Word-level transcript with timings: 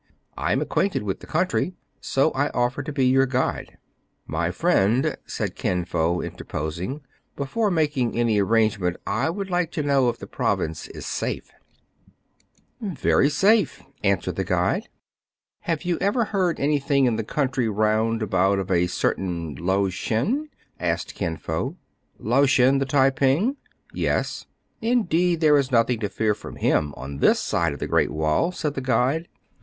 I 0.35 0.51
am 0.51 0.61
acquainted 0.61 1.03
with 1.03 1.19
the 1.19 1.27
country, 1.27 1.75
so 1.99 2.31
I 2.31 2.49
offer 2.55 2.81
to 2.81 2.91
be 2.91 3.05
your 3.05 3.27
guide. 3.27 3.77
My 4.25 4.49
friend,*' 4.49 5.15
said 5.27 5.55
Kin 5.55 5.85
Fo, 5.85 6.21
interposing, 6.21 7.01
"before 7.35 7.69
making 7.69 8.17
any 8.17 8.39
arrangement, 8.41 8.97
I 9.05 9.29
would 9.29 9.51
like 9.51 9.69
to 9.73 9.83
know 9.83 10.09
if 10.09 10.17
the 10.17 10.25
province 10.25 10.87
is 10.87 11.05
safe 11.05 11.51
}*' 12.15 12.79
246 12.79 13.39
TRIBULATIONS 13.39 13.43
OF 13.43 13.43
A 13.43 13.45
CHINAMAN. 13.45 13.69
Very 13.69 13.69
safe,'* 13.69 13.83
answered 14.09 14.35
the 14.37 14.43
guide. 14.43 14.89
Have 15.69 15.83
you 15.85 15.99
ever 16.01 16.25
heard 16.25 16.59
any 16.59 16.79
thing 16.79 17.05
in 17.05 17.15
the 17.15 17.23
country 17.23 17.69
round 17.69 18.23
about 18.23 18.57
of 18.57 18.71
a 18.71 18.87
certain 18.87 19.53
Lao 19.53 19.87
Shen?" 19.89 20.49
asked 20.79 21.13
Kin 21.13 21.37
Fo." 21.37 21.77
Lao 22.17 22.47
Shen 22.47 22.79
the 22.79 22.85
Tai 22.87 23.11
ping?"" 23.11 23.55
Yes."" 23.93 24.47
Indeed 24.81 25.41
there 25.41 25.59
is 25.59 25.71
nothing 25.71 25.99
to 25.99 26.09
fear 26.09 26.33
from 26.33 26.55
him 26.55 26.91
on 26.97 27.17
this 27.17 27.39
side 27.39 27.71
of 27.73 27.77
the 27.77 27.85
Great 27.85 28.09
Wall," 28.09 28.51
said 28.51 28.73
the 28.73 28.81
guide. 28.81 29.27